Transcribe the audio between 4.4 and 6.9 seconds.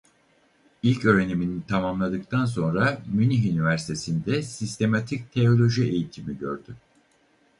sistematik teoloji eğitimi gördü.